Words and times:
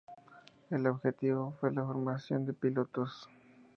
El 0.71 0.87
objetivo 0.87 1.55
fue 1.59 1.71
la 1.71 1.85
formación 1.85 2.43
de 2.47 2.53
pilotos. 2.53 3.29